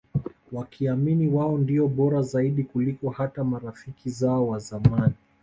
Wakiamini 0.51 1.27
wao 1.27 1.57
ndio 1.57 1.87
Bora 1.87 2.21
Zaidi 2.21 2.63
kuliko 2.63 3.09
hata 3.09 3.43
marafiki 3.43 4.09
zao 4.09 4.47
wazamani 4.47 5.13